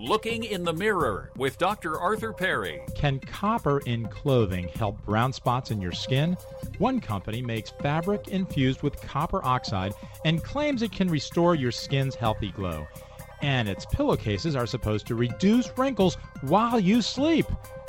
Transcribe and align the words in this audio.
Looking 0.00 0.44
in 0.44 0.64
the 0.64 0.72
Mirror 0.72 1.30
with 1.36 1.58
Dr. 1.58 2.00
Arthur 2.00 2.32
Perry. 2.32 2.80
Can 2.94 3.20
copper 3.20 3.80
in 3.80 4.08
clothing 4.08 4.68
help 4.68 5.04
brown 5.04 5.30
spots 5.30 5.70
in 5.70 5.78
your 5.78 5.92
skin? 5.92 6.38
One 6.78 7.00
company 7.00 7.42
makes 7.42 7.68
fabric 7.68 8.28
infused 8.28 8.80
with 8.80 8.98
copper 9.02 9.44
oxide 9.44 9.92
and 10.24 10.42
claims 10.42 10.80
it 10.80 10.90
can 10.90 11.10
restore 11.10 11.54
your 11.54 11.70
skin's 11.70 12.14
healthy 12.14 12.50
glow. 12.50 12.88
And 13.42 13.68
its 13.68 13.84
pillowcases 13.84 14.56
are 14.56 14.66
supposed 14.66 15.06
to 15.08 15.14
reduce 15.14 15.70
wrinkles 15.76 16.16
while 16.40 16.80
you 16.80 17.02
sleep. 17.02 17.44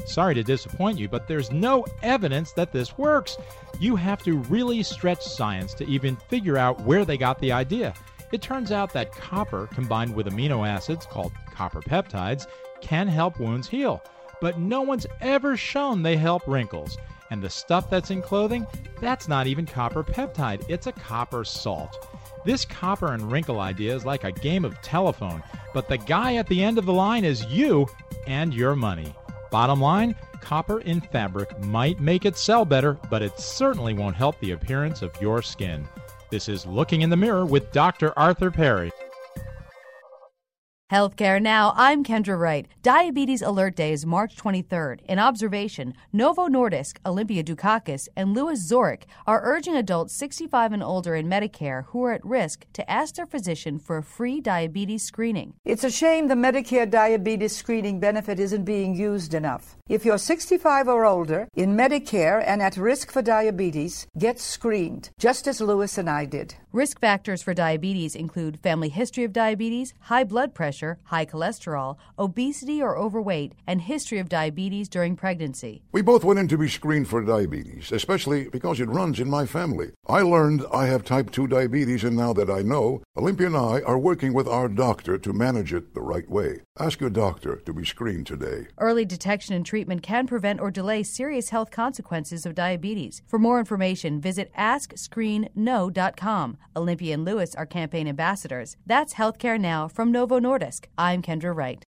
Sorry 0.05 0.35
to 0.35 0.43
disappoint 0.43 0.99
you, 0.99 1.07
but 1.07 1.29
there's 1.29 1.49
no 1.49 1.85
evidence 2.03 2.51
that 2.53 2.73
this 2.73 2.97
works. 2.97 3.37
You 3.79 3.95
have 3.95 4.21
to 4.23 4.39
really 4.49 4.83
stretch 4.83 5.23
science 5.23 5.73
to 5.75 5.87
even 5.87 6.17
figure 6.17 6.57
out 6.57 6.81
where 6.81 7.05
they 7.05 7.17
got 7.17 7.39
the 7.39 7.53
idea. 7.53 7.93
It 8.31 8.41
turns 8.41 8.71
out 8.71 8.93
that 8.93 9.11
copper 9.11 9.67
combined 9.67 10.15
with 10.15 10.27
amino 10.27 10.67
acids 10.67 11.05
called 11.05 11.33
copper 11.53 11.81
peptides 11.81 12.47
can 12.81 13.07
help 13.07 13.39
wounds 13.39 13.67
heal, 13.67 14.01
but 14.39 14.59
no 14.59 14.81
one's 14.81 15.07
ever 15.19 15.57
shown 15.57 16.01
they 16.01 16.17
help 16.17 16.47
wrinkles. 16.47 16.97
And 17.29 17.41
the 17.41 17.49
stuff 17.49 17.89
that's 17.89 18.11
in 18.11 18.21
clothing, 18.21 18.65
that's 18.99 19.27
not 19.27 19.47
even 19.47 19.65
copper 19.65 20.03
peptide, 20.03 20.65
it's 20.69 20.87
a 20.87 20.91
copper 20.91 21.43
salt. 21.43 22.07
This 22.43 22.65
copper 22.65 23.13
and 23.13 23.31
wrinkle 23.31 23.59
idea 23.59 23.95
is 23.95 24.05
like 24.05 24.23
a 24.23 24.31
game 24.31 24.65
of 24.65 24.81
telephone, 24.81 25.43
but 25.73 25.87
the 25.87 25.97
guy 25.97 26.35
at 26.35 26.47
the 26.47 26.63
end 26.63 26.77
of 26.77 26.85
the 26.85 26.93
line 26.93 27.23
is 27.23 27.45
you 27.45 27.87
and 28.27 28.53
your 28.53 28.75
money. 28.75 29.13
Bottom 29.51 29.79
line, 29.79 30.15
copper 30.41 30.79
in 30.81 31.01
fabric 31.01 31.57
might 31.59 31.99
make 31.99 32.25
it 32.25 32.37
sell 32.37 32.65
better, 32.65 32.97
but 33.09 33.21
it 33.21 33.39
certainly 33.39 33.93
won't 33.93 34.15
help 34.15 34.39
the 34.39 34.51
appearance 34.51 35.01
of 35.01 35.11
your 35.21 35.41
skin. 35.41 35.87
This 36.31 36.47
is 36.47 36.65
Looking 36.65 37.01
in 37.01 37.09
the 37.09 37.17
Mirror 37.17 37.45
with 37.45 37.73
Dr. 37.73 38.17
Arthur 38.17 38.51
Perry. 38.51 38.89
Healthcare 40.91 41.41
Now, 41.41 41.73
I'm 41.77 42.03
Kendra 42.03 42.37
Wright. 42.37 42.67
Diabetes 42.83 43.41
Alert 43.41 43.77
Day 43.77 43.93
is 43.93 44.05
March 44.05 44.35
23rd. 44.35 44.99
In 45.07 45.19
observation, 45.19 45.93
Novo 46.11 46.49
Nordisk, 46.49 46.97
Olympia 47.05 47.45
Dukakis, 47.45 48.09
and 48.17 48.33
Louis 48.33 48.59
Zorich 48.59 49.03
are 49.25 49.39
urging 49.41 49.77
adults 49.77 50.13
65 50.13 50.73
and 50.73 50.83
older 50.83 51.15
in 51.15 51.29
Medicare 51.29 51.85
who 51.85 52.03
are 52.03 52.11
at 52.11 52.25
risk 52.25 52.65
to 52.73 52.91
ask 52.91 53.15
their 53.15 53.25
physician 53.25 53.79
for 53.79 53.95
a 53.95 54.03
free 54.03 54.41
diabetes 54.41 55.03
screening. 55.03 55.53
It's 55.63 55.85
a 55.85 55.89
shame 55.89 56.27
the 56.27 56.35
Medicare 56.35 56.89
diabetes 56.89 57.55
screening 57.55 58.01
benefit 58.01 58.37
isn't 58.37 58.65
being 58.65 58.93
used 58.93 59.33
enough. 59.33 59.77
If 59.87 60.03
you're 60.03 60.17
65 60.17 60.89
or 60.89 61.05
older 61.05 61.47
in 61.55 61.77
Medicare 61.77 62.43
and 62.45 62.61
at 62.61 62.75
risk 62.75 63.13
for 63.13 63.21
diabetes, 63.21 64.07
get 64.17 64.41
screened, 64.41 65.11
just 65.17 65.47
as 65.47 65.61
Louis 65.61 65.97
and 65.97 66.09
I 66.09 66.25
did. 66.25 66.55
Risk 66.73 67.01
factors 67.01 67.43
for 67.43 67.53
diabetes 67.53 68.15
include 68.15 68.61
family 68.61 68.87
history 68.87 69.25
of 69.25 69.33
diabetes, 69.33 69.93
high 69.99 70.23
blood 70.23 70.53
pressure, 70.53 70.99
high 71.03 71.25
cholesterol, 71.25 71.97
obesity 72.17 72.81
or 72.81 72.97
overweight, 72.97 73.51
and 73.67 73.81
history 73.81 74.19
of 74.19 74.29
diabetes 74.29 74.87
during 74.87 75.17
pregnancy. 75.17 75.83
We 75.91 76.01
both 76.01 76.23
went 76.23 76.39
in 76.39 76.47
to 76.47 76.57
be 76.57 76.69
screened 76.69 77.09
for 77.09 77.25
diabetes, 77.25 77.91
especially 77.91 78.47
because 78.47 78.79
it 78.79 78.87
runs 78.87 79.19
in 79.19 79.29
my 79.29 79.45
family. 79.45 79.89
I 80.07 80.21
learned 80.21 80.63
I 80.73 80.85
have 80.85 81.03
type 81.03 81.31
2 81.31 81.47
diabetes, 81.47 82.05
and 82.05 82.15
now 82.15 82.31
that 82.33 82.49
I 82.49 82.61
know, 82.61 83.03
Olympia 83.17 83.47
and 83.47 83.57
I 83.57 83.81
are 83.81 83.99
working 83.99 84.33
with 84.33 84.47
our 84.47 84.69
doctor 84.69 85.17
to 85.17 85.33
manage 85.33 85.73
it 85.73 85.93
the 85.93 85.99
right 85.99 86.29
way. 86.29 86.61
Ask 86.79 87.01
your 87.01 87.09
doctor 87.09 87.57
to 87.57 87.73
be 87.73 87.83
screened 87.83 88.27
today. 88.27 88.67
Early 88.77 89.03
detection 89.03 89.55
and 89.55 89.65
treatment 89.65 90.03
can 90.03 90.25
prevent 90.25 90.61
or 90.61 90.71
delay 90.71 91.03
serious 91.03 91.49
health 91.49 91.69
consequences 91.69 92.45
of 92.45 92.55
diabetes. 92.55 93.23
For 93.27 93.37
more 93.37 93.59
information, 93.59 94.21
visit 94.21 94.53
AskScreenKnow.com. 94.57 96.59
Olympia 96.75 97.13
and 97.13 97.25
Louis 97.25 97.53
are 97.55 97.65
campaign 97.65 98.07
ambassadors. 98.07 98.77
That's 98.85 99.15
Healthcare 99.15 99.59
Now 99.59 99.87
from 99.87 100.11
Novo 100.11 100.39
Nordisk. 100.39 100.85
I'm 100.97 101.21
Kendra 101.21 101.55
Wright. 101.55 101.83